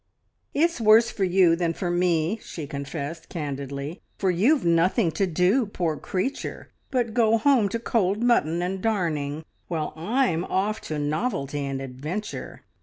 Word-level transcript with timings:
"It's 0.55 0.81
worse 0.81 1.11
for 1.11 1.25
you 1.25 1.55
than 1.55 1.73
for 1.73 1.91
me," 1.91 2.39
she 2.41 2.65
confessed 2.65 3.29
candidly, 3.29 4.01
"for 4.17 4.31
you've 4.31 4.65
nothing 4.65 5.11
to 5.11 5.27
do, 5.27 5.67
poor 5.67 5.95
creature! 5.95 6.71
But 6.89 7.13
go 7.13 7.37
home 7.37 7.69
to 7.69 7.77
cold 7.77 8.23
mutton 8.23 8.63
and 8.63 8.81
darning, 8.81 9.45
while 9.67 9.93
I'm 9.95 10.43
off 10.45 10.81
to 10.89 10.97
novelty 10.97 11.59
and 11.63 11.79
adventure. 11.79 12.63